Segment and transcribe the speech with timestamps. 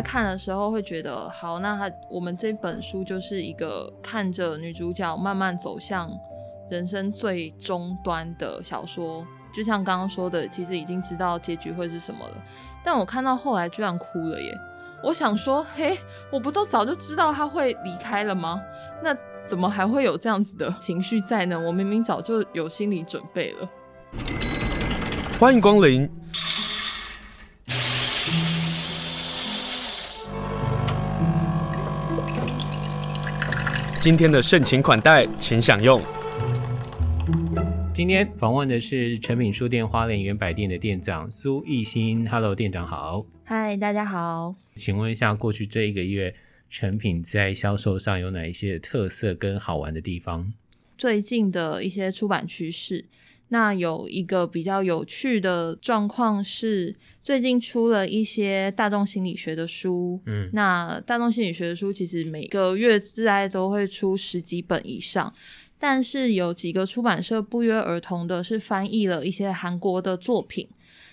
[0.00, 6.10] 在看的时候会觉得，好，那他我们这本书就是一个看着女主角慢慢走向
[6.70, 9.22] 人生最终端的小说，
[9.54, 12.34] 就像刚刚说的，其实已经知道结局会是什么了。
[12.82, 14.50] 但我看到后来居然哭了耶！
[15.02, 15.98] 我想说，嘿，
[16.32, 18.58] 我不都早就知道他会离开了吗？
[19.04, 19.14] 那
[19.46, 21.60] 怎么还会有这样子的情绪在呢？
[21.60, 23.68] 我明明早就有心理准备了。
[25.38, 26.10] 欢迎光临。
[34.02, 36.00] 今天的盛情款待，请享用。
[37.92, 42.26] 今天访问的是诚品书店花莲原百店的店长苏艺兴。
[42.26, 43.26] Hello，店长好。
[43.44, 44.54] 嗨，大家好。
[44.74, 46.34] 请问一下，过去这一个月，
[46.70, 50.50] 成品在销售上有哪一些特色跟好玩的地方？
[50.96, 53.04] 最近的一些出版趋势。
[53.52, 60.20] 那有一个比较有趣的状况是，最近出了一些大众心理学的书。
[60.26, 65.34] 嗯，那大众心理学的书其实每个月之内都会出十几本以上，
[65.80, 70.68] 但是有几个出版社不约而同的是翻译了一些韩国的作品。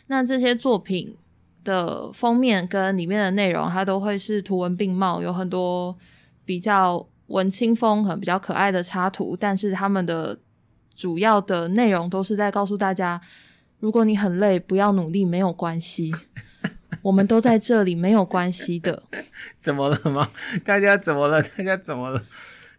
[0.05, 1.15] 那这些作品
[1.63, 5.97] 的封面跟里面的内容，它都会是图文并茂，有很多
[6.45, 10.37] 比较文青风、很比较可爱的插图，但是他们的。
[10.97, 13.21] 主要的内容都是在告诉大家，
[13.79, 16.11] 如果你很累，不要努力，没有关系，
[17.03, 19.03] 我们都在这里，没有关系的。
[19.59, 20.31] 怎么了吗？
[20.65, 21.41] 大家怎么了？
[21.43, 22.23] 大家怎么了？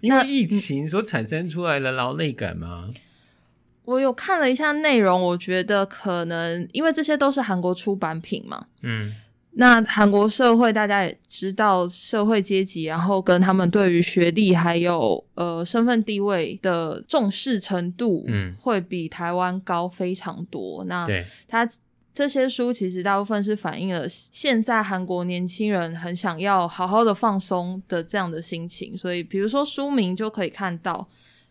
[0.00, 2.90] 因为疫情所产生出来的劳累感吗？
[3.84, 8.66] 我有看了一下内容，我觉得可能因为这些都是韩国出版品嘛。
[8.82, 9.14] 嗯。
[9.60, 20.84] 那韩国社会大家也知道，社会阶级，然后跟他们对于学历还有呃身份地位的重视程度，嗯，会比台湾高非常多。
[20.84, 21.08] 嗯、那
[21.48, 21.68] 他
[22.14, 31.08] 这些书其实大部分是反映了现在韩国年轻人很想要好好的放松的这样的心情，所以比如说书名就可以看到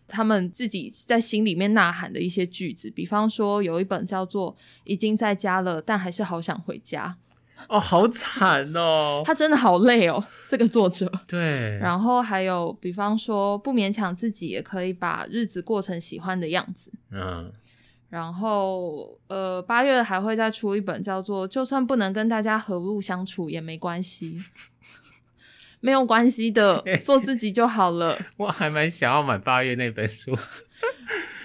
[0.08, 4.54] 他们自己在心里面呐喊的一些句子，比方说有一本叫做
[4.86, 7.18] 《已经在家了，但还是好想回家》。
[7.68, 9.22] 哦，好惨哦！
[9.26, 11.12] 他真的好累哦， 这个作者。
[11.28, 11.78] 对。
[11.80, 16.92] 然后还有，比方说，不勉强自己，也可以把日子过成喜欢的样子。
[17.12, 17.52] 嗯。
[18.10, 24.40] 然后，呃，八月还会再出一本叫做《就算不能跟大家和睦相处也没关系》，
[25.82, 28.18] 没有关系的，做自己就好了。
[28.38, 30.38] 我还蛮想要买八月那本书。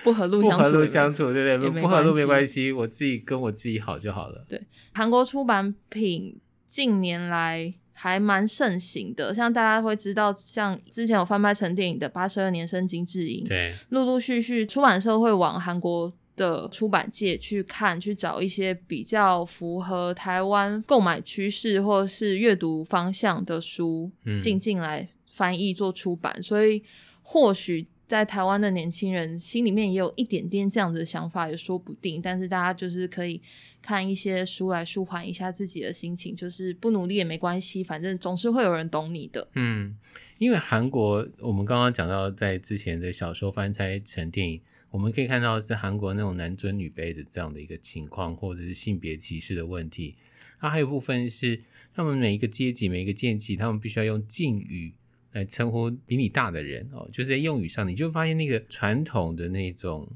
[0.02, 1.80] 不和路相处，不和路相处，对不对？
[1.80, 4.44] 不和路没关系，我自己跟我自己好就好了。
[4.48, 4.60] 对，
[4.92, 24.10] 韩国出版品近年来还蛮盛行的，像大家会知道，像之前有翻拍成电影的《八十二年生金智英》，对，陆陆续续出版社会往韩国的出版界去看，去找一些比较符合台湾购买趋势或是阅读方向的书
[24.42, 26.82] 进进来翻译做出版，嗯、所以
[27.22, 27.86] 或许。
[28.12, 32.20] 在台湾的年轻人心里面也有一点点这样子的想法，也说不定。
[32.20, 33.40] 但是大家就是可以
[33.80, 39.48] 看一些书来舒缓一下自己的心情，就是不努力也没关系，反正总是会有人懂你的。
[39.54, 39.96] 嗯，
[40.36, 50.16] 因为韩国，我们刚刚讲到在之前的小说翻拍成电影，我们可以看到是韩国那种男尊女卑的这样的一个情况，或者是性别歧视的问题。
[50.60, 51.58] 它还有部分是
[51.94, 54.92] 他们每一个阶级、每一个阶级，他们必须要用敬语。
[55.32, 60.06] 来称呼比你大的人哦，就是在用语上，你就发现那个传统的那种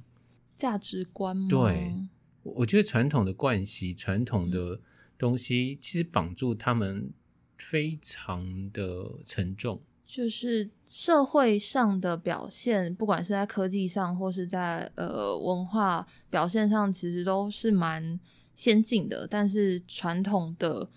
[0.57, 1.49] 价值观吗？
[1.49, 1.95] 对，
[2.43, 4.79] 我觉得传统的惯习、传统的
[5.17, 7.11] 东西，其实绑住他们
[7.57, 9.81] 非常的沉重。
[10.05, 18.21] 就是社会上的表现，不管是在科技上，或是在呃文化表现上，其实都是蛮
[18.55, 19.27] 先进的。
[19.27, 20.89] 但是传统的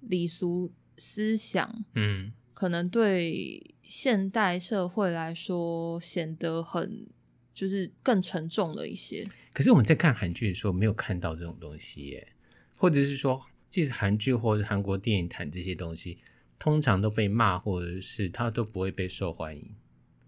[0.00, 2.32] 礼俗思想，嗯。
[2.56, 7.06] 可能对现代社会来说显得很
[7.52, 9.28] 就是更沉重了一些。
[9.52, 12.28] 可是我们在看韩剧的时候没有看到这种东西耶，
[12.74, 16.16] 或者是说，即使韩剧或者韩国电影谈这些东西，
[16.58, 19.74] 通常都被骂，或者是它都不会被受欢迎。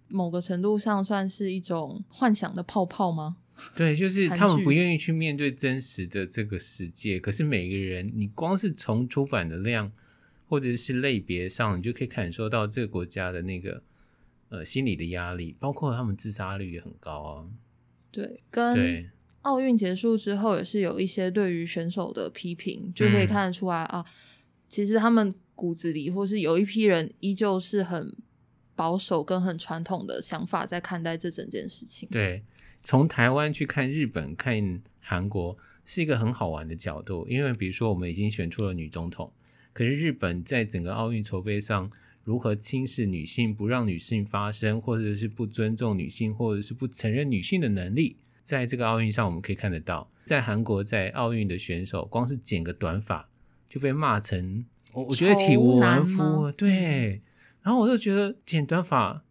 [0.09, 3.39] 某个程度上算是一种幻想的泡泡吗？
[3.75, 7.19] 对，就是他们不愿意去面对真实的这个世界。
[7.19, 9.91] 可是每个人，你光是从出版的量。
[10.49, 13.83] 或者是类别上，你就可以感受到这个国家的那个
[14.49, 17.47] 呃心理的压力，包括他们自杀率也很高啊。
[18.11, 19.11] 对，跟
[19.43, 24.07] 奥运结束之后，也是有一些对于选手的批评，就可以看得出来、嗯、啊，
[24.71, 28.17] 其实他们骨子里或是有一批人依旧是很
[28.75, 32.09] 保守跟很传统的想法在看待这整件事情。
[32.11, 32.43] 对，
[32.83, 39.31] 从台湾去看日本、看韩国是一个很好玩的角度，因为比如说我们已经选出了女总统。
[39.79, 41.89] 可是日本在整个奥运筹备上，
[42.25, 53.29] 如何轻视女性，不让女性发声，或者是不尊重女性，或者是不承认女性的能力，在这个奥运上我们可以看得到，在韩国在奥运的选手，光是剪个短发
[53.69, 57.23] 就被骂成，我我觉得体无完肤，对。
[57.63, 59.23] 然后我就觉得剪短发。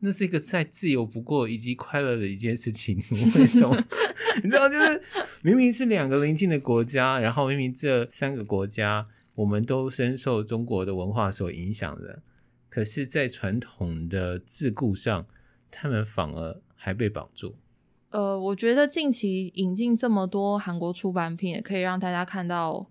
[0.00, 2.96] 那是一个再自由不过以及快乐的一件事情，
[3.36, 3.80] 为什么？
[4.42, 5.00] 你知道，就是
[5.42, 12.22] 明明是两个邻近的国家，然后明明这三个国家我们都深受中国的文化所影响的，
[12.68, 15.26] 可是，在传统的桎梏上，
[15.70, 17.56] 他们反而还被绑住。
[18.10, 22.88] 呃，我觉得近期引进这么多韩国出版品，也可以让大家看到。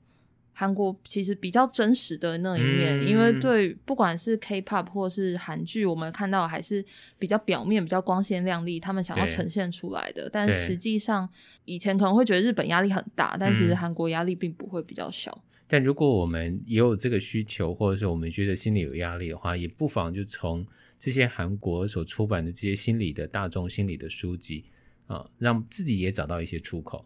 [0.55, 6.85] 韩国其实比较真实的那一面，嗯、因为对不管是 K-pop 或是韩剧，我们看到还是
[7.17, 10.29] 比较表面、比较光鲜亮丽，他们想要呈现出来的。
[10.31, 11.27] 但实际上，
[11.65, 15.31] 以前可能会觉得日本压力很大，但其实韩国压力并不会比较小。
[15.31, 15.52] 嗯。
[15.73, 20.63] 但如果我们也有这个需求，或者是我们觉得心里有压力的话，也不妨就从
[20.99, 24.65] 这些韩国所出版的这些心理的大众心理的书籍
[25.07, 27.03] 啊，让自己也找到一些出口。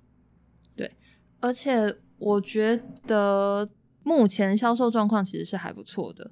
[0.75, 0.91] 对，
[1.39, 1.97] 而且。
[2.19, 2.75] 我觉
[3.05, 3.69] 得
[4.01, 6.31] 目前销售状况其实是还不错的。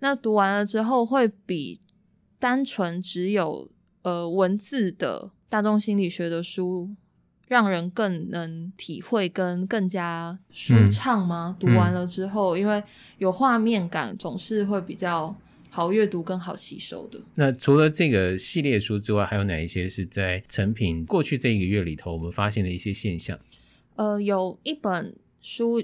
[0.00, 1.80] 那读完了之后，会比
[2.40, 3.70] 单纯只有
[4.02, 6.90] 呃文字的大众心理学的书，
[7.50, 11.56] 让人更能体会跟更加舒畅吗？
[11.58, 12.80] 嗯、读完了之后，嗯、因为
[13.18, 15.34] 有画面感，总是会比较
[15.68, 17.18] 好阅读跟好吸收的。
[17.34, 23.36] 那除了这个系列书之外，还有哪一些是在成品过去这一个月里头我们发现的一些现象？
[23.96, 25.82] 呃，有一本书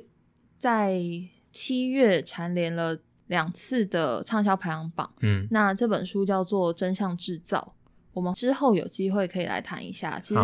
[0.57, 1.03] 在
[1.51, 2.97] 七月蝉联了
[3.27, 5.13] 两次的畅销排行榜。
[5.21, 7.75] 嗯，那这本书叫做《真相制造》，
[8.13, 10.21] 我们之后有机会可以来谈一下。
[10.21, 10.41] 其实，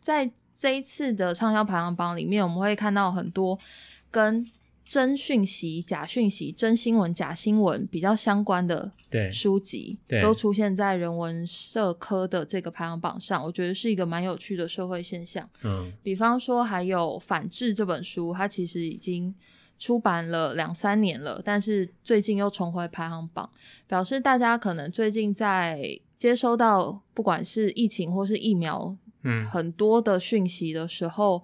[0.00, 3.58] 在这一次的畅销排行榜里面，我们会看到很多
[4.12, 4.48] 跟
[4.84, 8.92] 真讯息、假讯息、真新闻、假新闻比较相关的
[9.32, 13.42] 书籍，都出现在人文社科的这个排行榜上。
[13.42, 15.50] 我觉得是一个蛮有趣的社会现象。
[15.64, 19.34] 嗯，比方说还有《反制》这本书，它其实已经
[19.80, 23.50] 出版了两三年了，但是最近又重回排行榜，
[23.88, 31.42] 表示大家可能最近在接收到不管是疫情或是疫苗，嗯，很多的讯息的时候，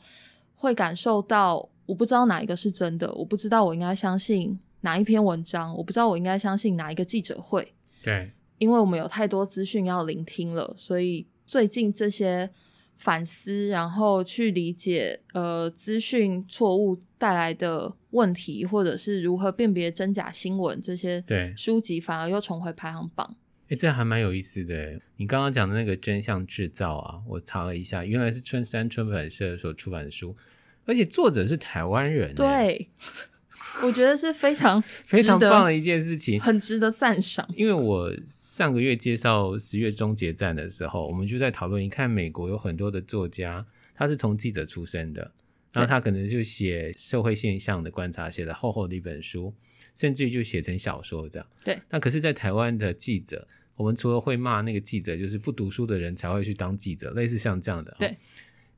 [0.55, 1.69] 会感受到。
[1.87, 7.73] 我不知道哪一个是真的，我不知道我应该相信哪一篇文章，我不知道我应该相信哪一个记者会。
[8.03, 12.51] 对，因为我们有太多资讯要聆听了，所以最近这些
[12.99, 23.35] 反思，然后去理解呃资讯错误带来的问题，或者是如何辨别真假新闻这些对书籍，反而又重回排行榜。
[23.69, 25.00] 哎，这还蛮有意思的。
[25.17, 30.37] 你刚刚讲的那个真相制造啊，我查了一下，原来是春山出版社所出版的书。
[30.87, 32.88] 而且作者是台湾人，对，
[33.82, 37.47] 我觉得是非常 非常棒的一件事情，很值得赞赏。
[37.56, 45.31] 因为我上个月介绍十月终结站的时候，我们就在讨论，你看美国有很多的作家，他是从记者出身的，
[45.75, 49.53] 然后他可能就写社会现象的观察，写了厚厚的一本书，
[49.94, 51.46] 甚至于就写成小说这样。
[51.63, 53.46] 对，那可是，在台湾的记者，
[53.79, 57.97] 我们除了会骂那个记者，就是不读书的人才会去当记者，类似像这样的。
[57.99, 58.17] 对。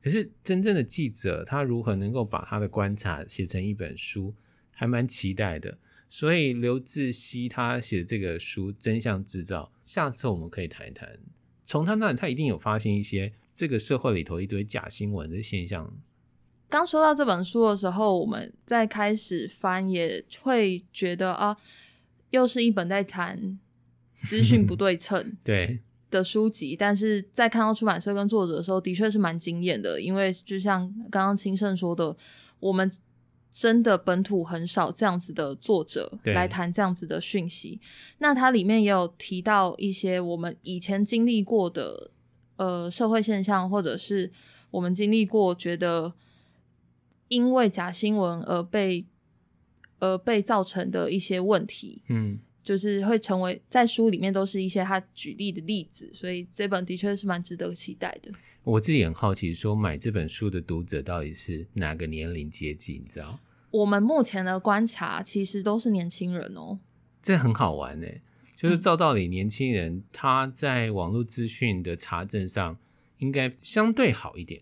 [0.03, 4.33] 可是真正的记者，他如何能够把他的观察写成一本书，
[4.71, 5.75] 还蛮期待的。
[6.07, 11.17] 所以刘志熙他写的这个书《真相制造》，下次我们可以谈一谈。
[11.65, 15.91] 从他那里，他一定有发现一些这个社会里头一堆假新闻的现象。
[16.69, 21.57] 刚说到这本书的时候，我们在开始翻，也会觉得啊，
[22.29, 23.59] 又是一本在谈
[24.23, 25.35] 资讯不对称。
[25.43, 25.79] 对。
[26.09, 30.01] 的书籍，但是在看到出版社跟作者的时候，的确是蛮惊艳的。
[30.01, 32.13] 因为就像刚刚清盛说的，
[32.59, 32.91] 我们
[33.49, 37.79] 真的本土很少这样子的作者来谈这样子的讯息。
[38.17, 42.11] 那它里面也有提到一些我们以前经历过的
[42.57, 44.29] 呃社会现象，或者是
[44.69, 46.13] 我们经历过觉得
[47.29, 49.05] 因为假新闻而被
[49.99, 52.03] 而被造成的一些问题。
[52.09, 52.39] 嗯。
[52.63, 58.31] 就是会成为在书里面都是一些他举例的例子，所以这本的确是蛮值得期待的。
[58.63, 62.93] 我自己很好奇，说买这本书的读者到底是哪个年龄阶级？
[62.93, 63.39] 你知道？
[63.71, 66.77] 我们目前的观察其实都是年轻人哦。
[67.23, 68.07] 这很好玩呢，
[68.55, 72.77] 就是照道理，年轻人他在网络资讯的查证上
[73.17, 74.61] 应该相对好一点。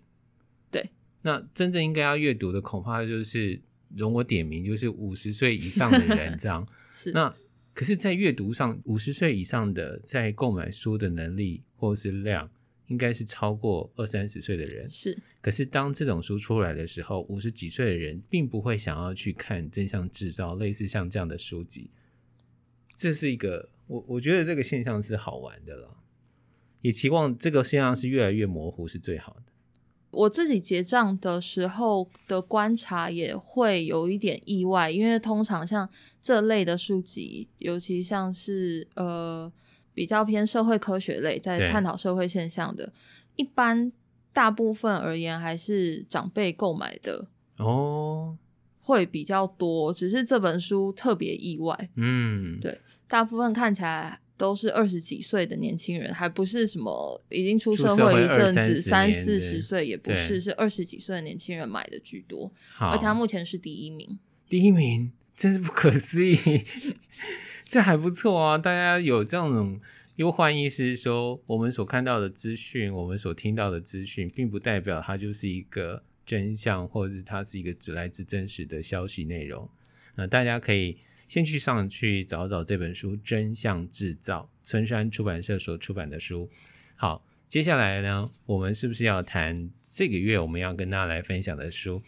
[0.71, 0.89] 对，
[1.23, 3.59] 那真正应该要阅读的，恐怕就是
[3.93, 6.65] 容我点名，就是五十岁以上的人这样。
[6.93, 7.35] 是那。
[7.79, 12.51] 可是，在阅读上，五十岁以上的在购买书的能力或是量，
[12.87, 14.89] 应该是超过二三十岁的人。
[14.89, 21.89] 是，可是当这种书出来的时候，五十几岁的人并不会想要去看《真相制造》类似像这样的书籍。
[22.97, 25.95] 这是一个我我觉得这个现象是好玩的了，
[26.81, 29.43] 也期望这个现象是越来越模糊是最好的。
[30.11, 35.87] 我自己结账的时候的观察也会有一点意外，因为通常像
[36.21, 39.51] 这类的书籍，尤其像是呃
[39.93, 42.91] 比较偏社会科学类，在探讨社会现象的，
[43.35, 43.91] 一般
[44.33, 48.37] 大部分而言还是长辈购买的哦，
[48.81, 49.93] 会比较多。
[49.93, 54.19] 只是这本书特别意外，嗯，对，大部分看起来。
[54.39, 62.49] 都是二十几岁的年轻人，还不是什么已经出社会一阵子三四十岁，也不是，是二十几岁的年轻人买的居多。
[62.77, 66.37] 而且他目前是第一名，第一名真是不可思议，
[67.65, 68.57] 这还不错啊！
[68.57, 69.79] 大家有这种
[70.17, 79.69] 忧患意识，说我们所看到的资讯，我们所听到的资讯，并不代表它就是一个真相，或者是它是一个只来自真实的消息内容。
[80.15, 80.97] 那大家可以。
[81.29, 86.49] 先去上去找找这本书《真相制造》，村山出版社所出版的书。
[86.95, 92.01] 好，接下来呢，我们是不是要谈这个月我们要跟大家来分享的书？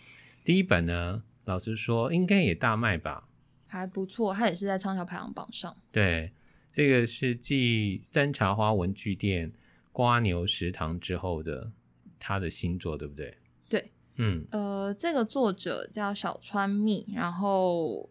[0.44, 3.28] 第一本呢，老实说应该也大卖吧？
[3.68, 5.76] 还不错，它也是在畅销排行榜上。
[5.92, 6.32] 对，
[6.72, 9.52] 这个是继三茶花文具店、
[9.92, 11.70] 瓜牛食堂之后的
[12.18, 13.38] 他的新作，对不对？
[13.68, 18.10] 对，嗯，呃，这个作者叫小川糸，然后。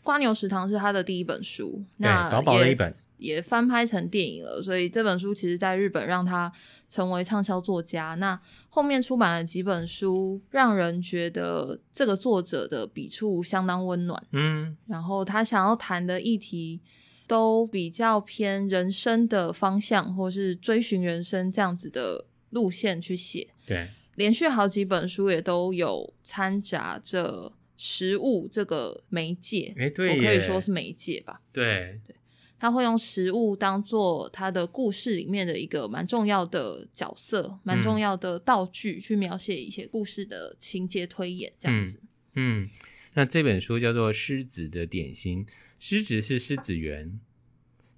[0.00, 4.62] 瓜牛食堂是他的第一本书，那薄薄的一本，也翻拍成电影了。
[4.62, 6.50] 所以这本书其实在日本让他
[6.88, 8.14] 成为畅销作家。
[8.14, 14.22] 那后面出版了几本书，让人觉得这个作者的笔触相当温暖。
[14.32, 16.80] 嗯，然后他想要谈的议题
[17.26, 23.48] 都比较偏人生的方向，或是追寻人生这样子的路线去写。
[23.66, 27.52] 对，连续好几本书也都有掺杂着。
[27.80, 31.40] 食物这个媒介，我可以说是媒介吧。
[31.52, 32.16] 对，对，
[32.58, 42.00] 他会用食物当做他的故事里面的一个蛮重要的角色，蛮重要的道具，去描写一些故事的情节推演，这样子
[42.34, 42.64] 嗯。
[42.64, 42.68] 嗯，
[43.14, 45.46] 那这本书叫做《狮子的点心》，
[45.78, 47.18] 狮子是狮子园。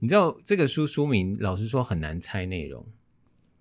[0.00, 2.86] 你知道这个书书名，老实说很难猜内容。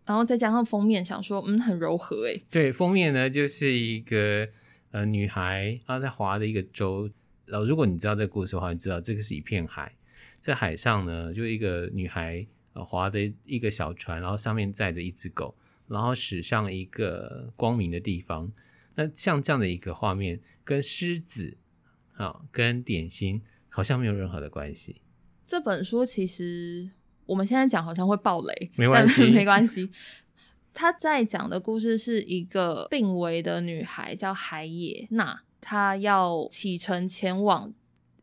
[0.06, 2.44] 然后再加上封面，想说，嗯，很柔和诶。
[2.50, 4.48] 对，封面呢就是一个。
[4.92, 7.08] 呃，女孩她在划的一个舟，
[7.46, 9.96] 然后如果你知道这个故事的话，你知道这个是一片海，
[10.42, 15.56] 在海上呢，就一个女孩呃划的一个小船，然后上面载着一只狗，
[15.88, 18.52] 然后驶向一个光明的地方。
[18.96, 21.58] 那像这样的一个画面，跟狮子
[22.16, 25.02] 啊、哦，跟点心好像没有任何的关系。
[25.46, 26.90] 这本书其实
[27.26, 29.90] 我们现在讲好像会爆雷，没关系， 没关系。
[30.74, 37.74] 他在讲的故事是一个病危的女孩，叫海野娜，她要启程前往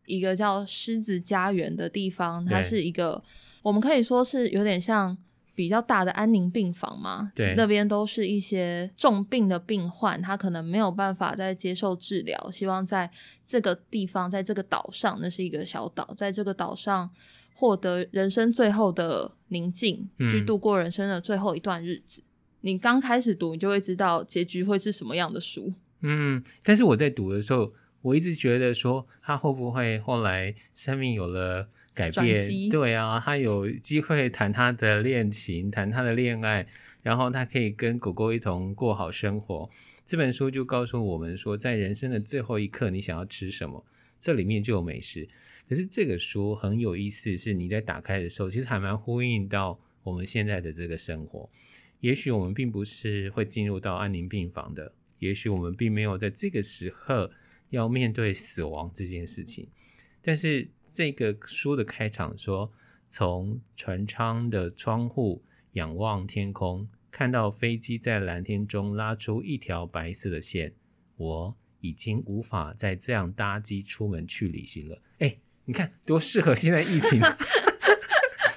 [0.06, 2.44] 一个叫狮子家园的地方。
[2.46, 3.22] 它是一个，
[3.62, 5.16] 我们可以说是有点像
[5.54, 7.30] 比较大的安宁病房嘛。
[7.34, 13.10] 对，那边都是一些重病的病患，他可能没有办法再接受治疗，希望在
[13.46, 17.10] 这个地方，在这个岛上，那是一个小岛，在这个岛上
[17.54, 22.22] 获得人生最后的宁静，嗯，去度过人生的最后一段日子。
[22.60, 25.72] 你刚开始读，你就会知道结局会是什么样的书。
[26.02, 27.72] 嗯，但是我在读的时候，
[28.06, 32.40] 我一直觉得说，他会不会后来生命有了改变？
[32.70, 36.64] 对啊，他有机会谈他的恋情，谈他的恋爱，
[37.02, 39.68] 然后他可以跟狗狗一同过好生活。
[40.06, 43.84] 这本书就告诉我们说，在人生的最后一刻，你想要吃什么，
[44.20, 45.28] 这里面就有美食。
[45.68, 51.50] 可是这个书很有意思，是你在打开的时候，其实还蛮呼应到我们现在的这个生活。
[51.98, 57.32] 也许我们并不是会进入到安宁病房的，也许我们并没有在这个时刻
[57.76, 59.68] 要面对死亡这件事情。
[60.22, 62.72] 但是这个书的开场说，
[63.08, 70.72] 从船舱的窗户仰望天空，看到飞机在蓝天中拉出一条白色的线，
[71.16, 75.00] 我已经无法再这样搭机出门去旅行了。
[75.18, 77.20] 哎，你看多适合现在疫情。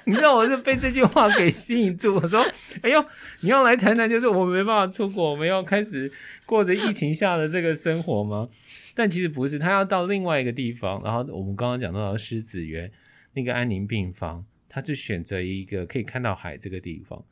[0.06, 2.16] 你知道我是被这句话给吸引住。
[2.16, 2.44] 我说
[2.82, 3.04] ：“哎呦，
[3.42, 6.10] 你要来谈谈，就是我没办法出国，我们要开始
[6.44, 8.48] 过着疫情下的这个生活吗？”
[8.94, 11.02] 但其实不是，他要到另外一个地方。
[11.02, 12.90] 然后我们刚刚讲到的狮子园
[13.34, 17.24] 那个安宁病房，他就选择一个可以看到海这个地方。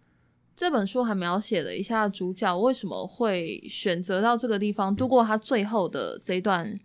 [0.57, 6.79] 这本书还描写了一下主角为什么会选择到这个地方度过他最后的这段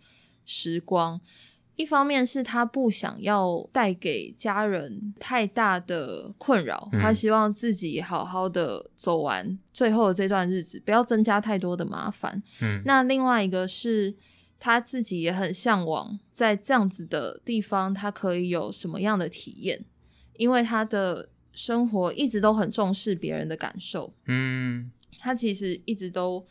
[0.44, 1.20] 时光。
[1.76, 12.40] 一方面是他不想要带给家人太大的困扰，嗯、他希望自己好好的走完最后的这段日子，不要增加太多的麻烦。
[12.60, 14.14] 嗯，那另外一个是
[14.64, 19.84] 他自己也很向往在这样子的地方，他可以有什么样的体验，
[20.38, 24.10] 因为他的生活一直都很重视别人的感受。
[24.24, 26.46] 嗯，他其实一直都。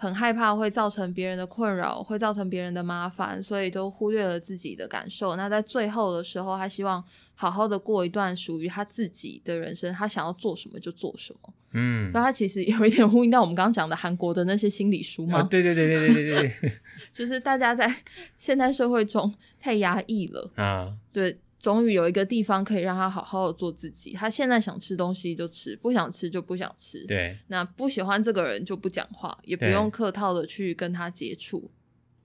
[0.00, 5.34] 很害怕会造成别人的困扰，会造成别人的麻烦，所以都忽略了自己的感受。
[5.34, 7.02] 那在最后的时候，他希望
[7.34, 11.52] 好好的过一段属于他自己的人生，他想要做什么就做什么。
[11.72, 15.42] 嗯，那他其实有一点呼应到我们刚刚讲的韩国的那些心理书嘛。
[15.42, 16.72] 对对对对对对对，
[17.12, 17.92] 就是大家在
[18.36, 20.94] 现代社会中太压抑了啊。
[21.12, 21.38] 对。
[21.68, 24.14] 终于有一个地方可以让他好好的做自己。
[24.14, 27.04] 他现在想吃东西就吃，不想吃就不想吃。
[27.04, 31.70] 对，那不喜欢这个人就不讲话，也不用客套的去跟他接触，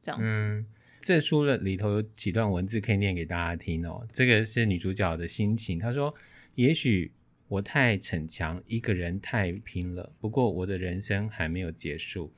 [0.01, 0.43] 这样子。
[0.45, 0.65] 嗯，
[1.01, 4.07] 这书的里头有几段文字可以念给大家听哦。
[4.13, 6.15] 这个是女主角的心情，她说
[6.55, 7.11] ：“也许
[7.49, 10.13] 我太逞强，一个人太拼了。
[10.21, 12.31] 不过我的人生还没有结束，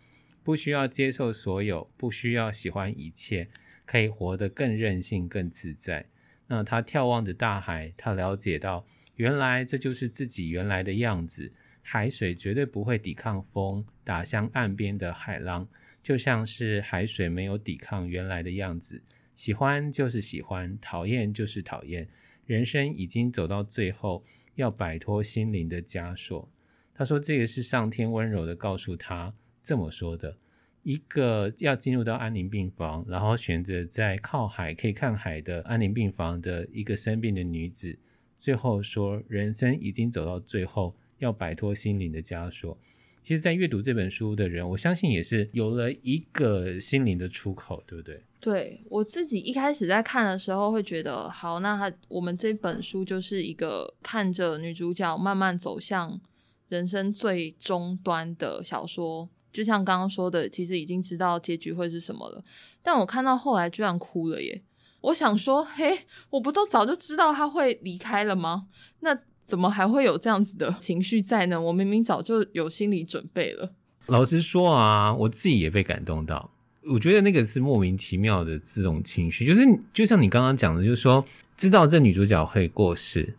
[0.44, 3.48] 不需要接受所有，不需要喜欢一切，
[3.86, 6.08] 可以活得更任性、更自在。”
[6.48, 8.86] 那他眺望着大海，他了解到，
[9.16, 11.52] 原来这就是自己原来的样子。
[11.82, 15.68] 海水绝对不会抵抗风打向岸边的海浪，
[16.02, 19.02] 就像是海水没有抵抗原来的样子。
[19.36, 22.08] 喜欢就是喜欢，讨厌就是讨厌。
[22.46, 24.24] 人生已经走到最后，
[24.56, 26.50] 要摆脱心灵的枷锁。
[26.94, 29.34] 他说，这个是上天温柔地告诉他
[29.64, 30.38] 这么说的。
[30.86, 37.98] 一个要进入到安宁病房，然后选择在靠海可以看海的安宁病房的一个生病的女子，
[38.38, 42.78] 最后说人生已经走到最后，要摆脱心灵的枷锁。
[43.24, 48.22] 其实，在阅读这本书的人，我相信也是有了一个心灵的出口，对不对？
[48.40, 56.22] 对，我自己一开始在看的时候会觉得，好，那他我们这本书就是一个看着女主角慢慢走向
[56.70, 59.28] 人生最终端的小说。
[59.56, 62.44] 就像刚刚说的，其实已经知道结局会是什么了，
[62.84, 64.62] 但我看到后来居然哭了耶！
[65.00, 68.68] 我想说，嘿，我不都早就知道他会离开了吗？
[69.00, 71.62] 那怎么还会有这样子的情绪在呢？
[71.62, 73.72] 我明明早就有心理准备了。
[74.08, 76.52] 老实说啊，我自己也被感动到。
[76.92, 79.62] 我觉得那个是莫名其妙的这种情绪，就是
[79.94, 83.38] 就像你刚刚讲的，就是说知道这女主角会过世，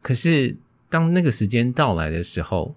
[0.00, 0.56] 可是
[0.88, 2.74] 当那个时间到来的时候。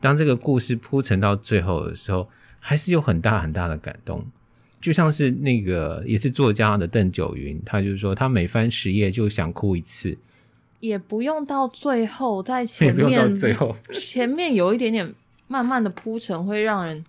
[0.00, 2.28] 当这个故事铺陈到最后的时候，
[2.60, 4.24] 还是有很大很大的感动，
[4.80, 10.16] 就像是那个也是作家的邓九云，他就是说他每翻十页就想哭一次，
[10.78, 15.12] 也不用到最后，在 前面最后前面有一点点
[15.48, 17.04] 慢慢的铺陈，会让人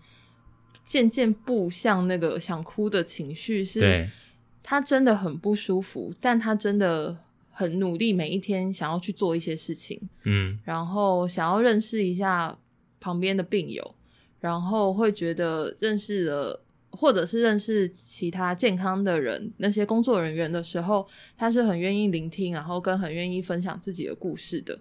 [0.83, 4.09] 渐渐步向那个想哭的情绪，是
[4.63, 7.15] 他真的很不舒服，但他真的
[7.51, 12.57] 很努力，每一天想要去做一些事情，嗯，然后想要认识一下。
[12.99, 13.95] 旁边的病友，
[14.39, 21.07] 然后会觉得认识了，或者是认识其他健康的人，那些工作人员的时候，
[21.37, 24.79] 他是很愿意聆听，然后跟很愿意分享自己的故事的，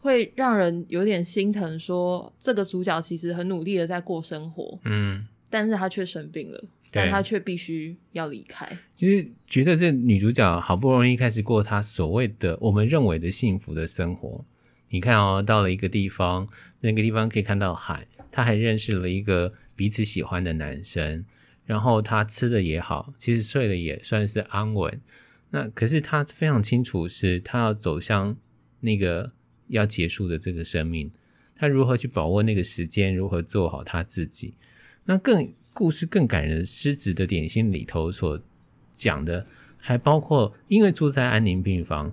[0.00, 1.90] 会让人有点心疼说。
[1.90, 8.68] 说这个主角其实很努力的在过生活，嗯，但是他却生病了，但他却必须要离开。
[8.94, 14.44] 其实觉得这女主角好不容易开始过她所谓的我们认为的幸福的生活。
[14.92, 16.48] 你看哦，到了一个地方，
[16.80, 21.24] 那个地方可以看到海，他还认识了一个彼此喜欢的男生，
[21.64, 25.00] 然后他吃的也好，其实睡得也算是安稳。
[25.50, 28.36] 那可是他非常清楚，是他要走向
[28.80, 29.30] 那个
[29.68, 31.08] 要结束的这个生命，
[31.54, 34.54] 他如何去把握那个时间，如何做好他自己。
[35.04, 38.40] 那更故事更感人，狮子的点心里头所
[38.96, 39.46] 讲的，
[39.78, 42.12] 还包括因为住在安宁病房，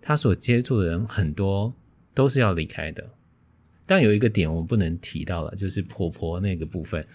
[0.00, 1.74] 他所接触的人很多。
[2.14, 3.10] 都是要离开的，
[3.86, 7.06] 但有一个点我们不能提到了，就是婆婆那个部分。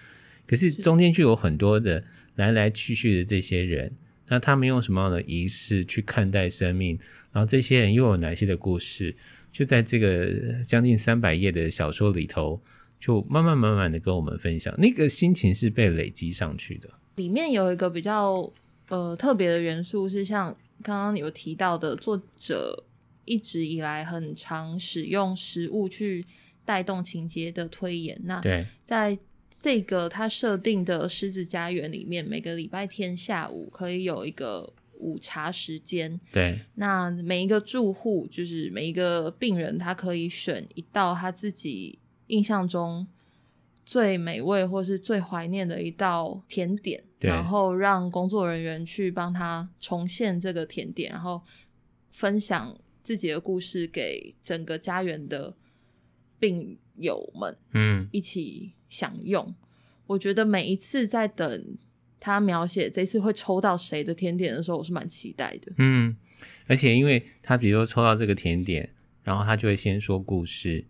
[0.47, 2.03] 可是中间就有很多的
[2.35, 3.91] 来来去去的这些人，
[4.27, 6.97] 那他们用什么样的仪式去看待生命？
[7.31, 9.15] 然后这些人又有哪些的故事？
[9.51, 10.27] 就在这个
[10.65, 12.59] 将近三百页的小说里头，
[12.99, 16.89] 就慢慢慢慢的跟我们分享，那个心情是被累积上去的。
[17.15, 18.51] 里面有一个比较
[18.89, 22.83] 呃特别的元素，是像刚刚有提到的作者。
[23.27, 26.25] 一直以来很常使用食物去
[26.65, 28.19] 带动情节的推演。
[28.23, 28.41] 那
[28.83, 29.15] 在
[29.61, 36.19] 这个他设定的狮子家园里面，每个礼拜天下午可以有一个午茶时间。
[36.31, 43.05] 对，那每一个住户就是每一个病人，他可以选一道他自己印象中
[43.85, 51.41] 最美味或是最怀念的一道甜点，然后让工作人员去帮他重现这个甜点，然后
[52.11, 55.55] 分享自己的故事给整个家园的
[56.37, 59.45] 病友们，嗯，一起享用。
[59.47, 59.55] 嗯、
[60.07, 61.77] 我觉得每一次在等
[62.19, 65.71] 他描写这次会抽到谁的甜点的时候，我是蛮期待的。
[65.77, 66.17] 嗯，
[66.67, 68.93] 而且因为他比如说抽到这个甜点，
[69.23, 70.83] 然后他就会先说故事，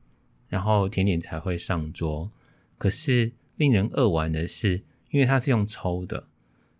[0.47, 2.31] 然后甜点才会上桌。
[2.79, 6.27] 可是令人扼腕的是，因为他是用抽的，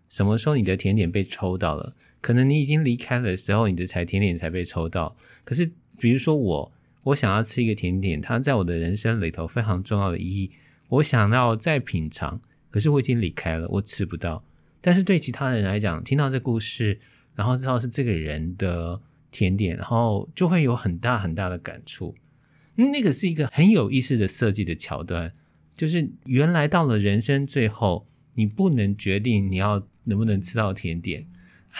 [0.08, 1.94] 什么时候你的甜点被抽到了？
[2.20, 5.16] 可能你已经离开的时候，你的才甜点才被抽到。
[5.44, 6.72] 可是比如说我，
[7.04, 10.50] 我想要吃一个甜点，它在我的人生里头非常重要的意义，
[10.88, 14.42] 我想要再品尝，可是我已经离开了，我吃不到。
[14.80, 17.00] 但是对其他人来讲，听到这故事，
[17.34, 19.00] 然后知道是这个人的
[19.30, 22.14] 甜点，然后就会有很大很大的感触。
[22.74, 25.32] 那个是一个很有意思的设计的桥段。
[25.76, 28.04] 就是原来到了人生最后，
[28.34, 31.24] 你不能决定你要能不能吃到甜点，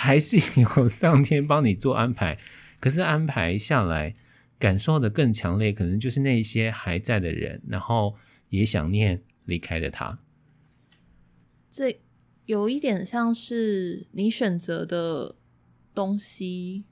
[0.00, 2.38] 还是有上天帮你做安排。
[2.78, 4.14] 可是安排下来，
[4.56, 8.14] 感受的更强烈，可能就是那些还在的人，然后
[8.50, 10.20] 也想念离开的他。
[11.72, 12.00] 这
[12.46, 15.34] 有一点像是你选择的
[15.92, 16.84] 东西，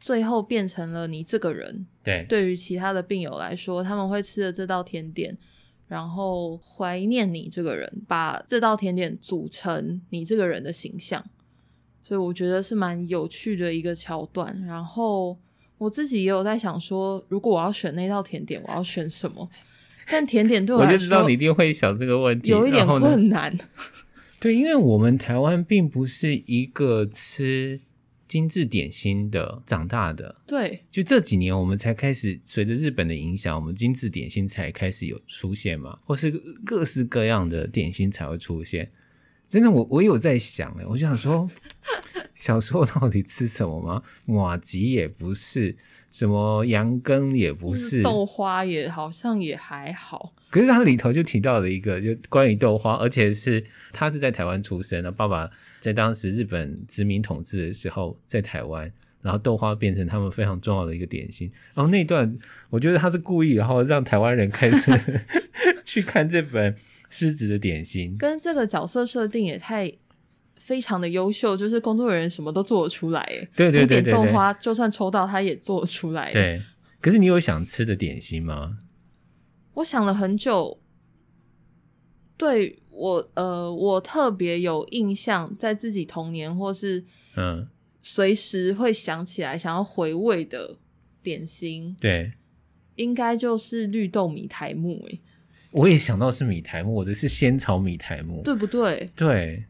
[0.00, 1.86] 最后变成了你这个人。
[2.02, 5.38] 对，对于其他的病友来说，他们会吃的这道甜点。
[5.86, 11.24] 然后怀念你这个人，把这道甜点组成你这个人的形象，
[12.02, 14.60] 所以我觉得是蛮有趣的一个桥段。
[14.66, 15.38] 然后
[15.78, 19.48] 我自己也有在想说，如果我要选那道甜点，我要选什么？
[20.10, 23.56] 但甜点对我来说，我就知道你一定会想这个问题，有一点困难。
[24.40, 27.80] 对，因为我们台湾并不是一个吃。
[28.30, 36.30] 精致点心的长大的，对，就这几年我们才开始随着日本的影响，我们精致点心才开始有出现嘛，或是
[36.64, 38.88] 各式各样的点心才会出现。
[39.50, 41.50] 真的，我我有在想哎，我就想说，
[42.34, 44.02] 小时候到底吃什么吗？
[44.24, 45.76] 麻糬也不是。
[46.12, 50.34] 什么羊羹也不是，豆花也好像也还好。
[50.50, 55.48] 可是它里头就提到了一个，就关于豆花，而且是他是在台湾出生的，爸爸
[55.80, 61.48] 在当时日本殖民统治的时候在台湾，然后豆花变成他们非常重要的一个点心。
[61.74, 62.36] 然后那段
[62.70, 64.90] 我觉得他是故意，然后让台湾人开始
[65.86, 66.74] 去看这本
[67.10, 69.92] 狮子的点心，跟这个角色设定也太。
[70.56, 73.24] 非常的优秀，就是工作人员什么都做得出来，
[73.56, 76.30] 对对对对，点豆花就算抽到，他也做得出来。
[76.32, 76.62] 对，
[77.00, 78.76] 可是你有想吃的点心吗？
[79.72, 80.78] 我想了很久，
[82.36, 87.02] 对我呃，我特别有印象，在自己童年或是
[87.36, 87.66] 嗯，
[88.02, 90.76] 随时会想起来想要回味的
[91.22, 92.34] 点心，对，
[92.96, 95.08] 应该就是绿豆米苔目。
[95.10, 95.18] 哎，
[95.72, 99.10] 我也想到是米苔目，我的是仙草米苔目，对不对？
[99.14, 99.64] 对。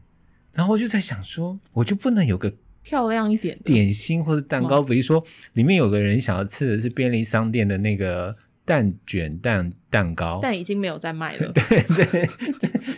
[0.53, 2.51] 然后我就在想说，我就不能有个
[2.83, 8.35] 漂亮一点的点心或者蛋糕，比如说里面有个人想要吃的是便利商店的那个
[8.65, 11.51] 蛋卷蛋蛋糕，但已经没有在卖了。
[11.55, 12.29] 对对对，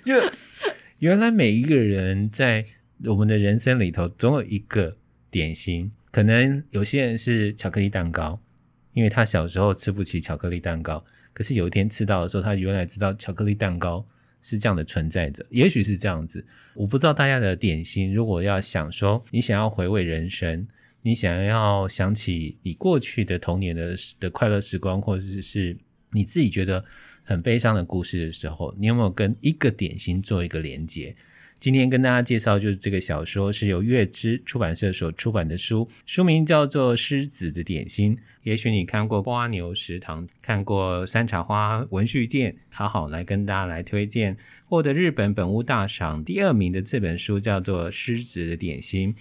[0.03, 0.31] 就
[0.99, 2.65] 原来每一个人在
[3.05, 4.97] 我们的人生里头总有一个
[5.29, 8.39] 点心，可能有些人是巧克力蛋糕，
[8.93, 14.06] 因为他小时候吃不起巧克力蛋糕，可是有一天吃到的时候，他原来知道巧克力蛋糕。
[14.46, 18.13] 是这样的存在着，也许是这样子，我不知道大家的点心。
[18.13, 20.67] 如果要想说，你想要回味人生，
[21.02, 25.78] 你想要想起你过去的童年的的快乐时光，或者是
[26.12, 26.84] 你自己觉得
[27.24, 31.15] 很悲伤的故事的时候，你有没有跟一个点心做一个连接？
[31.63, 38.17] 今天跟大家介绍就是这个小说，是由月之出版社所出版的书，书名叫做《狮子的点心》。
[38.41, 49.13] 也许你看过蜗牛食堂，看过山茶花文具店，好好来跟大家来推荐获得日本本屋大赏第二名的这本书，叫做《狮子的点心》。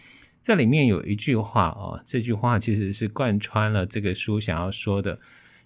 [0.43, 5.21] 这里面有一句话哦，这句话其实是贯穿了这个书想要说的。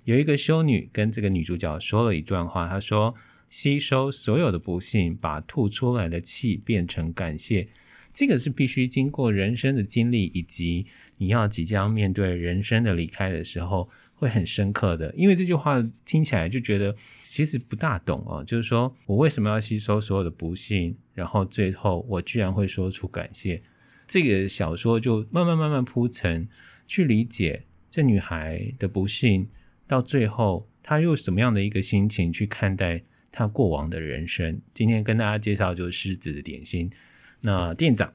[0.05, 3.15] 有一个修女跟这个女主角说了一段话，她说。
[3.49, 7.69] 吸收所有的不幸，把吐出来的气变成感谢，
[8.13, 10.87] 这个是必须经过人生的经历，以及
[11.19, 15.15] 你要即将面对人生的离开的时候，会很深刻的。
[15.17, 23.63] 因为这句话听起来就觉得其实不大懂哦，就是说我为什么要吸收所有的不幸，然后最后我居然会说出感谢。
[24.09, 26.49] 这个小说就慢慢慢慢铺陈，
[26.87, 29.49] 去理解这女孩的不幸，
[29.87, 33.03] 到最后她用什么样的一个心情去看待。
[33.37, 36.91] 他过往的人生，今天跟大家介绍就是狮子的点心。
[37.43, 38.11] 那店长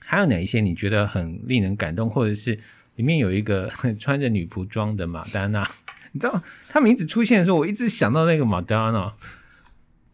[0.00, 2.58] 还有哪一些你觉得很令人感动，或者是
[2.96, 5.62] 里面有一个 穿着女仆装的马丹娜？
[6.10, 9.14] 你知道他名字出现的时候，我一直想到那个马丹娜。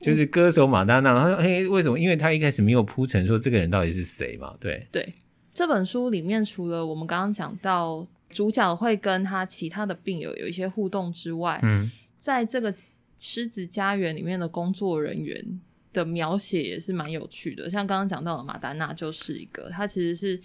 [0.01, 1.19] 就是歌手马丹娜。
[1.19, 1.99] 他说：“嘿，为什么？
[1.99, 5.15] 因为他一开始没有铺陈说这个人到底是谁嘛？”对对，
[5.53, 12.73] 这本书里面除了我们刚刚讲到主角会跟他其他的病友有一些互动之外，嗯，在这个
[13.19, 15.61] 狮子家园里面的工作人员
[15.93, 17.69] 的描写也是蛮有趣的。
[17.69, 20.41] 像刚刚讲到的马丹娜就是一个，他其实是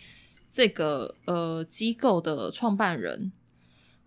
[0.49, 3.31] 这个呃机构的创办人，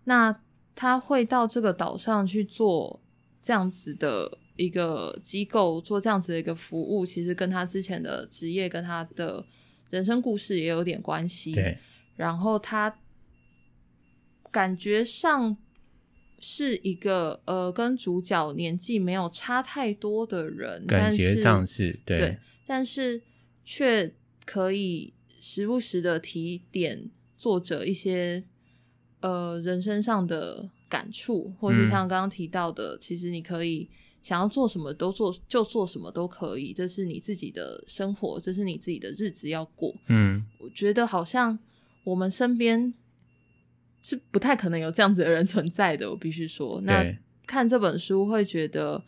[0.03, 0.39] 那
[0.75, 3.01] 他会到这个岛上去做
[3.41, 4.37] 这样子的。
[4.57, 9.45] 一个机构做这样子的一个服务，其实跟他之前的职业跟他的
[9.91, 11.53] 人生故事也有点关系。
[11.53, 11.77] 对，
[12.15, 12.97] 然后他
[14.49, 15.55] 感觉上
[16.39, 23.21] 是一个呃，跟主角年纪没有差太多的人，感觉上是对，对，但是
[23.63, 24.13] 却
[24.45, 28.43] 可以时不时的提点作者一些
[29.21, 33.89] 呃人生上的感触，或是像刚刚提到的，嗯、其实你可以。
[34.23, 36.73] 想要做什么都做，就做什么都可以。
[36.73, 39.95] 这是你自己的生活，这是你自己的日子要过。
[40.09, 41.57] 嗯，我觉得好像
[42.03, 42.93] 我们身边
[44.01, 46.09] 是不太可能有这样子的人存在的。
[46.09, 47.03] 我必须说，那
[47.45, 49.03] 看这本书会觉得，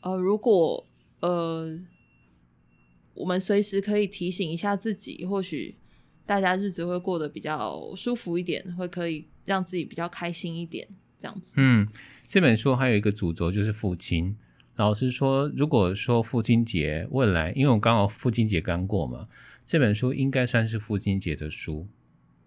[0.00, 0.86] 呃，如果
[1.20, 1.78] 呃，
[3.14, 5.76] 我们随时可以提醒一下自己，或许
[6.26, 11.54] 大家日子会过得比较舒服一点，会可以让自己比较开心一点，这样子。
[11.56, 11.88] 嗯，
[12.28, 14.36] 这本书还有一个主轴就是父亲。
[14.76, 19.28] 老实说，如果说父亲节未来，因为我刚好父亲节刚过嘛，
[19.64, 21.86] 这本书应该算是父亲节的书。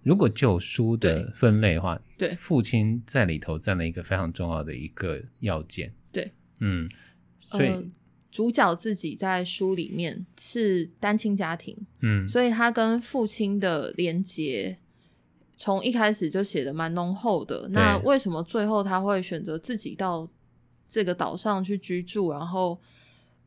[0.04, 5.94] 如果就书的分类的话，对，父亲在里头占了一个非常重要的一个要件。
[6.12, 6.90] 对，嗯，
[7.52, 7.84] 所以、呃、
[8.32, 14.78] 主角自己在书里面是单亲家庭，嗯，所以他跟父亲的连结
[15.58, 17.68] 从一开始就写的蛮浓厚的。
[17.70, 20.30] 那为什么最后他会选择自己到
[20.88, 22.80] 这个岛上去居住，然后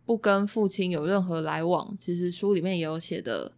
[0.05, 1.97] 不跟父亲有任何来往。
[1.97, 3.53] 其实书里面也有写的，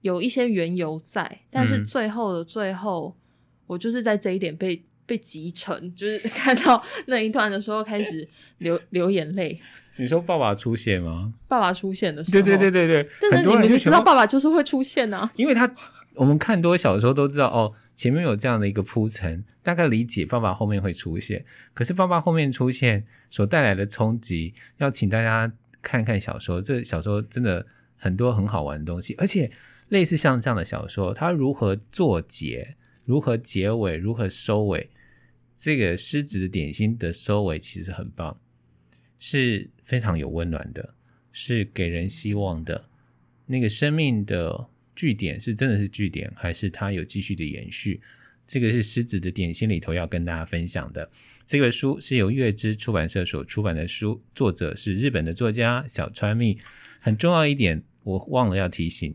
[0.00, 3.20] 有一些缘由在，但是最后的最后，嗯、
[3.68, 8.26] 我就是在这一点被被集成，就是 看到那一段的时候开始
[8.58, 9.60] 流流眼泪。
[9.96, 11.32] 你说爸爸出现吗？
[11.46, 13.10] 爸爸出现的时候，对对对对对。
[13.20, 15.70] 但是你明明知道爸爸就是会出现啊，因为他
[16.14, 17.72] 我们看多小说都知道哦。
[17.96, 21.44] 前面有这样的一个铺陈，大概理解爸爸后面会出现。
[21.74, 26.62] 可是爸爸后面出现所带来的冲击，要请大家看看小说。
[26.62, 27.66] 这小说真的
[27.98, 29.50] 很多很好玩的东西，而且
[29.90, 32.74] 类似像这样的小说，它如何作结，
[33.04, 34.88] 如何结尾，如何收尾。
[35.58, 38.40] 这个狮子的点心的收尾其实很棒，
[39.18, 40.94] 是非常有温暖的，
[41.30, 42.86] 是给人希望的。
[43.44, 44.68] 那个生命的。
[44.96, 48.02] 据点是真的是据点，还是它有继续的延续？
[48.46, 51.08] 这个是狮子的点心里头要跟大家分享的。
[51.46, 56.58] 这个书是由月之出版社所出版的书，作者是日本的作家小川蜜。
[56.98, 59.14] 很重要一点，我忘了要提醒，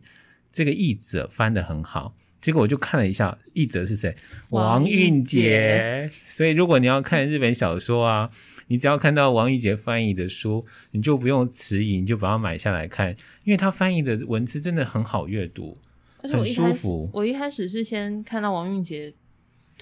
[0.56, 2.15] 这个译者翻得很好。
[2.41, 4.15] 结果我就看了一下，译者是谁？
[4.50, 6.10] 王韵杰。
[6.30, 8.32] 所以如果你要看日本小说啊。
[8.68, 15.78] 你只要看到王韵杰翻译的书，你就不用迟疑，你就把它买下来看，因为他翻译的文字真的很好阅读，
[16.24, 17.08] 很舒服。
[17.13, 19.13] 我一开始是先看到王玉洁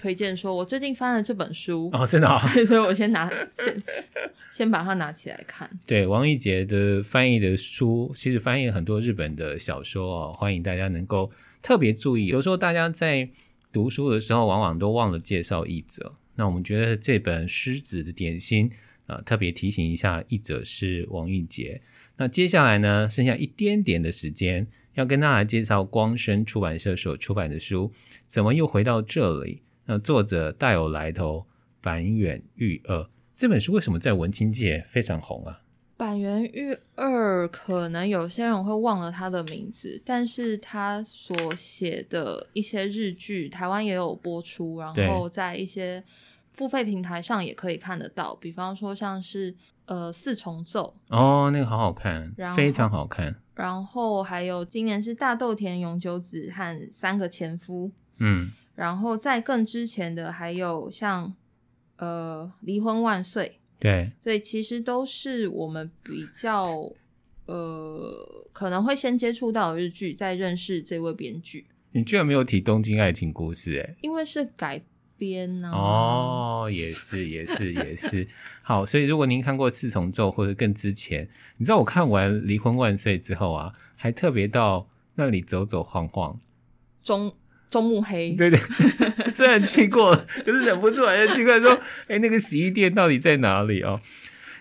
[0.04, 3.82] 推荐，说我最近翻了这本书哦，真的啊， 所以我先拿先
[4.52, 5.70] 先把它拿起来看。
[5.86, 11.30] 对，王玉杰的翻译的书，其实翻译了很多日本的小说哦，欢迎大家能够
[11.62, 12.26] 特别注意。
[12.26, 13.26] 有时候大家在
[13.72, 16.12] 读书的时候，往往都忘了介绍译者。
[16.34, 18.68] 那我们觉得这本《狮子的点心》
[19.06, 21.80] 啊、呃，特别提醒一下，译者是王玉杰。
[22.18, 27.90] 那接下来呢，剩下一点点的时间，要跟大家介绍光生出版社所出版的书。
[28.28, 29.62] 怎么又回到这里？
[29.86, 31.46] 那作者大有来头，
[31.80, 33.08] 板垣玉二。
[33.36, 35.60] 这本书为什么在文青界非常红啊？
[35.96, 46.02] 板垣玉二，可能有些人会忘了他的名字，但是他所写的一些日剧，台湾也有播出，然后在一些
[46.52, 49.54] 付费平台上也可以看得到，比方说像是
[49.86, 53.34] 呃四重奏哦，那个好好看，非常好看。
[53.54, 61.34] 然后还有今年是大豆田永久子和三个前夫，嗯，然后在更之前的还有像
[61.96, 63.60] 呃离婚万岁。
[63.78, 66.90] 对，所以其实都是我们比较
[67.46, 71.66] 呃可能会先接触到的日剧，再认识这位编剧。
[71.92, 73.96] 你居然没有提《东京爱情故事》哎？
[74.00, 74.82] 因为是改
[75.18, 75.76] 编呢、啊。
[75.76, 78.26] 哦，也是，也是，也是。
[78.62, 86.40] 好，所以如果您看过《四重奏》或者更之前，你知道我看完《离婚万岁》之后啊，还特别到那里走走晃晃。
[87.02, 87.34] 中。
[87.68, 88.58] 中目黑，对对，
[89.32, 94.00] 虽然去过，可是忍不住还要去看，说， 哎、那个洗衣店到底在哪里哦？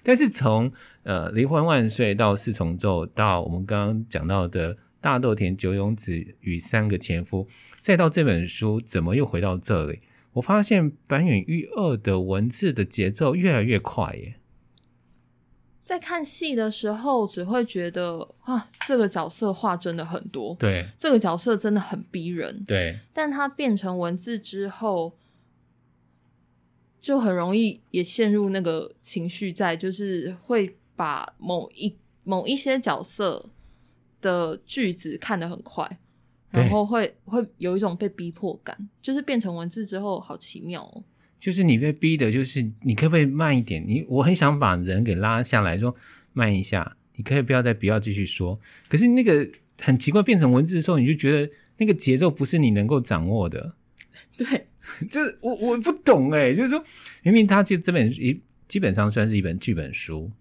[0.03, 0.71] 但是从
[1.03, 7.47] 呃离婚万岁到四重奏，到我们刚刚讲到的大豆田久永子与三个前夫，
[7.81, 9.99] 再到这本书怎么又回到这里？
[10.33, 14.35] 我发现坂元裕二的文字的节奏越来越快耶。
[15.83, 22.97] 在看戏的时候，只会觉得啊，这个角色话真的很多，对，这个角色真的很逼人，对。
[23.13, 25.17] 但它变成文字之后，
[27.01, 33.49] 就很容易也陷入那个情绪，在就是会把某一某一些角色
[34.21, 35.99] 的句子看得很快，
[36.49, 41.03] 然后会会有一种被逼迫感，就是变成文字之后，好奇妙哦。
[41.43, 43.83] 就是你被逼的，就是你可不可以慢一点？
[43.85, 45.93] 你我很想把人给拉下来说
[46.31, 48.57] 慢一下，你可以不要再不要继续说。
[48.87, 49.45] 可是那个
[49.81, 53.75] 很奇怪，变成文字的时候，你就觉得那个节奏不是你能够掌握的。
[54.37, 54.67] 对，
[55.11, 56.81] 就是我我不懂哎、欸，就是说
[57.23, 60.31] 明明他这这本一基本上算是一本剧本书，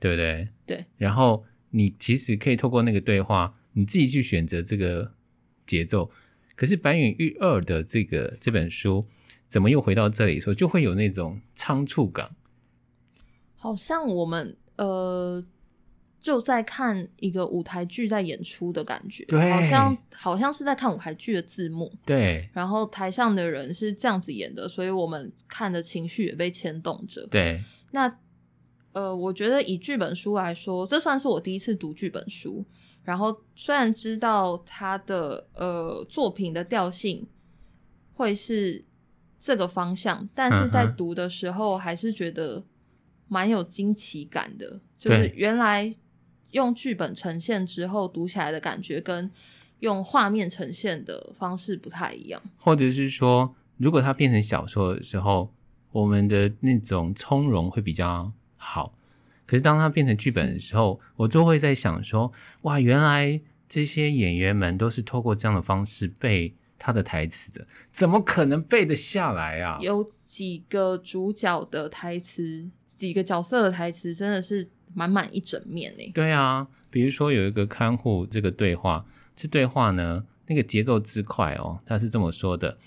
[0.00, 0.48] 对不对？
[0.66, 0.84] 对。
[0.98, 5.14] 然后你其实可以透过那个对话，你自己去选择这个
[5.66, 6.10] 节奏。
[6.54, 9.06] 可是坂元裕二的这个这本书。
[9.54, 12.28] 怎么又回到这里说，就会有那种仓促感，
[13.54, 15.40] 好像我们呃
[16.20, 22.50] 就在看一个舞台剧在演出的感觉，对，好像好像是在看舞台剧的字幕，对。
[22.52, 27.24] 然后台上的人是这样子演的，所以我们看的情绪也被牵动着。
[27.28, 27.62] 对。
[27.92, 28.12] 那
[28.90, 32.66] 呃，我觉得以剧本书来说，这算是我第一次读剧本书。
[33.04, 37.24] 然后虽然知道他的呃作品的调性
[38.14, 38.84] 会是。
[39.44, 42.64] 这个方向，但是在读的时候还是觉得
[43.28, 45.94] 蛮有惊奇感的，就是原来
[46.52, 49.30] 用剧本呈现之后读起来的感觉跟
[49.80, 55.52] 用画面呈现的方式不太一样，或者是说，如果它变成小说的时候，
[55.92, 58.94] 我们的那种从容会比较好。
[59.44, 66.54] 可是当它变成剧本的时候，我就会在想说，哇，原来这些演员们都是透过这样的方式被。
[66.78, 69.78] 他的台词的，怎么可能背得下来啊？
[69.80, 76.10] 有几个主角的台词，几个角色的台词，真的是满满一整面诶。
[76.14, 82.78] 对啊，比如说有一个看护，这个对话，这对话呢，那个节奏之快哦，他是这么说的：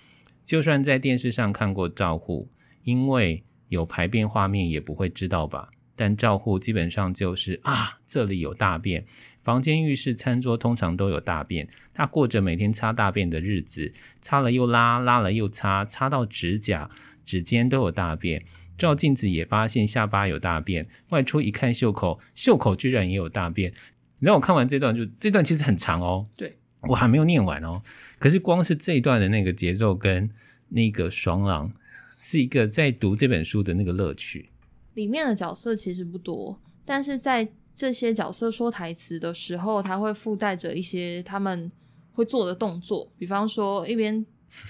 [0.46, 2.50] 就算在电视上看过照护，
[2.84, 5.70] 因为有排便画面，也不会知道吧？
[5.96, 9.06] 但照护基本上就是啊，这里有大便。
[9.48, 11.70] 房间、浴室、餐桌通常都有大便。
[11.94, 16.90] 他过着每天擦大便的日子，擦了又拉，拉了又擦，擦到指甲、
[17.26, 18.44] 指尖都有大便。
[18.78, 20.86] 照镜子也发现下巴有大便。
[21.12, 23.72] 外出一看袖口，袖口居然也有大便。
[24.20, 26.28] 你让我看完这段就，就这段其实很长哦。
[26.36, 27.82] 对，我还没有念完哦。
[28.20, 30.30] 可是光是这一段的那个节奏跟
[30.68, 31.72] 那个爽朗，
[32.18, 34.50] 是一个在读这本书的那个乐趣。
[34.96, 37.48] 里面的角色其实不多，但是在。
[37.78, 41.72] 这些角色说台词的时候，他会附带着一些他们
[42.14, 44.26] 会做的动作，比方说一边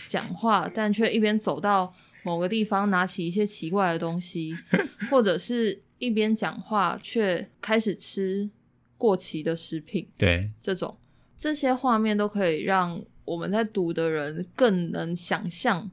[0.09, 1.93] 讲话，但却一边走到
[2.23, 4.53] 某个地方拿起一些奇怪的东西，
[5.09, 8.49] 或者是一边讲话却开始吃
[8.97, 10.05] 过期的食品。
[10.17, 10.97] 对，这种
[11.37, 15.89] 这些画面都可以让我们在读的人更能想象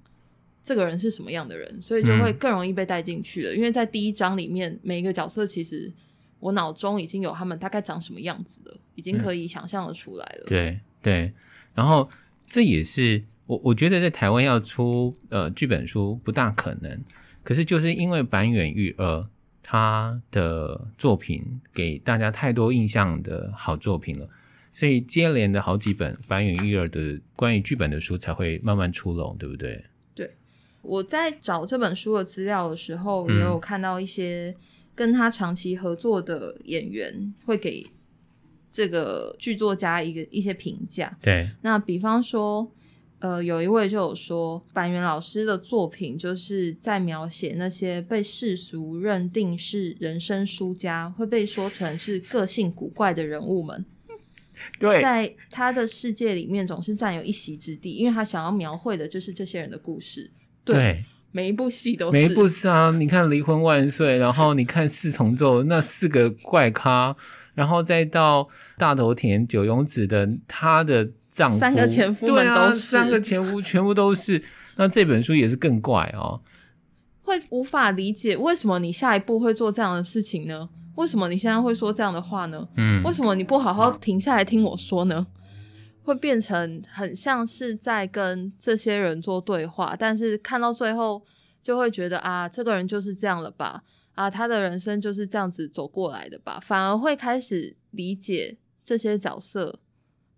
[0.64, 3.55] 这个人是什么样的人，所以就会更容易被带进去了。
[3.55, 3.57] 嗯。
[3.57, 5.92] 因为在第一章里面，每一个角色其实。
[6.40, 10.44] 我脑中已经有他们大概长什么样子了，已经可以想象的出来了。
[10.44, 11.33] 嗯、对对，
[11.75, 12.07] 然后
[12.49, 17.01] 这也是我我觉得在台湾要出呃剧本书不大可能，
[17.42, 19.27] 可是就是因为板垣育二
[19.62, 24.29] 他的作品给大家太多印象的好作品了，
[24.70, 29.83] 所以接连的好几本坂元裕二的关于剧本的书才会慢慢出笼，对不对？
[30.14, 30.35] 对，
[30.83, 34.55] 我在找这本书的资料的时候，也有看到一些。
[34.95, 37.85] 跟他长期合作的演员会给
[38.71, 41.17] 这个剧作家一个一些评价。
[41.21, 42.73] 对，那比方说，
[43.19, 53.85] 呃，有一位就有说，板垣老师的作品就是在描写那些被世俗认定是人生输家，会被说成是个性古怪的人物们。
[54.79, 60.31] 对，在他的世界里面总是占有一席之地，因为他想要描绘的就是这些人的故事。
[60.65, 60.75] 对。
[60.75, 61.05] 对
[61.35, 62.93] 每一部戏都是，每一部是啊！
[62.93, 67.17] 你看《离婚万岁》，然后你看《四重奏》，那四个怪咖，
[67.55, 74.41] 然后再到大头田九勇子的她的丈夫，三个前夫们都是，对啊，三个前夫全部都是。
[74.77, 76.41] 那这本书也是更怪哦，
[77.23, 80.69] 会无法理解为什么你下一步会做这样的事情呢？
[80.95, 82.65] 为什么你现在会说这样的话呢？
[82.77, 85.27] 嗯，为什么你不好好停下来听我说呢？
[86.05, 91.25] 会变成很像是在跟这些人做对话，但是看到最后
[91.63, 93.83] 就会觉得啊，这个人就是这样了吧？
[94.15, 99.81] 啊，他的人生就是这样子走过来的吧，反而会开始理解这些角色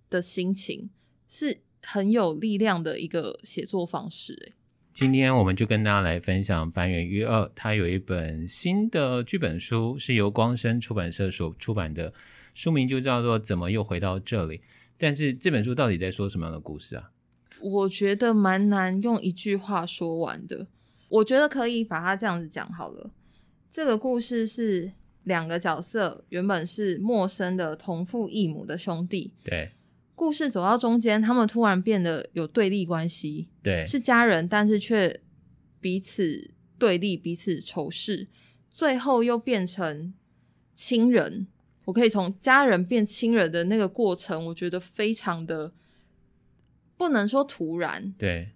[0.09, 0.89] 的心情，
[1.29, 4.53] 是很有力量的一个写作方式。
[4.95, 12.15] 今天我们就跟大家来分享坂元裕二，他有一本新的剧本书，是由光生出版社所出版的，
[12.55, 14.59] 书名就叫做《怎么又回到这里》。
[14.99, 17.11] 但是这本书到底在说什么样的故事啊？
[17.61, 20.67] 我觉得蛮难用一句话说完的。
[21.09, 23.11] 我觉得可以把它这样子讲好了。
[23.71, 24.93] 这个故事是
[25.25, 29.73] 两个角色原本是陌生的同父异母的兄弟，对。
[30.15, 35.21] 故事走到中间，他们突然变得有对立关系，对，是家人，但是却
[35.79, 38.29] 彼此对立、彼此仇视，
[38.71, 40.15] 最后又变成
[40.75, 41.47] 亲人。
[41.87, 45.73] 我可以从家人变亲人的那个过程，我觉得非常的
[46.99, 48.51] 不能说突然，对，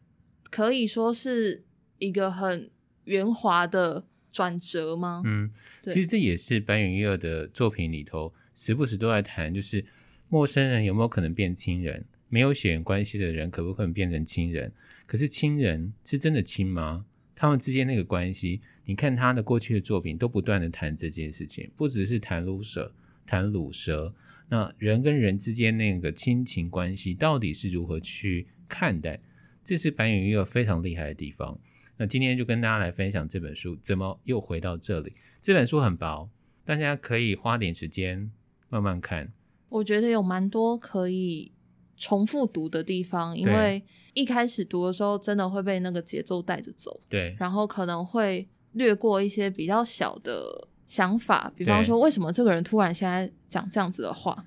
[0.51, 1.65] 可以说是
[1.97, 2.71] 一个很
[3.05, 5.23] 圆滑的转折吗？
[5.25, 5.51] 嗯，
[5.83, 9.87] 其实这也是白云一二的作品里头时不时都在谈，就是。
[10.33, 12.05] 陌生人有没有可能变亲人？
[12.29, 14.73] 没有血缘关系的人可不可能变成亲人？
[15.05, 17.05] 可是亲人是真的亲吗？
[17.35, 22.95] 他们之间那个关系，你看他的过去的作品都不断的谈这件事情，不只是谈鲁蛇，
[23.31, 24.13] 谈鲁蛇。
[24.49, 29.21] 那人跟人之间那个亲情关系到底是如何去看待？
[29.65, 31.57] 这是坂元裕二非常厉害的地方。
[31.97, 35.13] 那今天就跟大家来分享这本书，怎么又回到这里？
[35.41, 36.29] 这本书很薄，
[36.65, 38.29] 大家可以花点时间
[38.69, 39.33] 慢慢看。
[39.69, 41.53] 我觉得有蛮多可以
[41.97, 43.81] 重复读的地方，因为
[44.15, 54.45] 一开始读的时候真的会被那个节奏带着走，对，然后可能会略过一些比较小的想法，比方说为什么这个人突然现在讲这样子的话？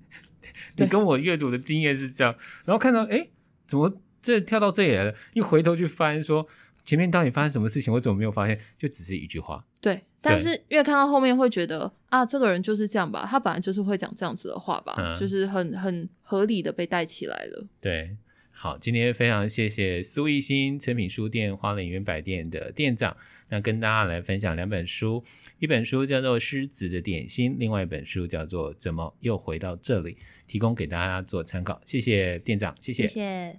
[0.76, 2.34] 你跟我阅读的经验是这样，
[2.66, 3.26] 然后看到哎，
[3.66, 3.90] 怎么
[4.22, 5.14] 这跳到这里来了？
[5.32, 6.46] 一回头去翻说。
[6.84, 7.94] 前面到底发生什么事情？
[7.94, 8.58] 我怎么没有发现？
[8.76, 9.64] 就只是一句话。
[9.80, 17.64] 对，但是越看到后面会觉得啊，这个人就是这样吧，他本来就是会讲这样子的话吧，嗯、就是很很合理的被带起来了。
[17.80, 18.16] 对，
[18.62, 23.16] 好，今天非常谢谢苏艺兴诚品书店花莲远百店的店长，
[23.48, 25.24] 那跟大家来分享两本书，
[25.58, 30.14] 一本书叫做《狮子的点心》，另外一本书叫做《怎么又回到这里》，
[30.46, 31.82] 提供给大家做参考。
[31.84, 33.58] 谢谢店长，谢谢。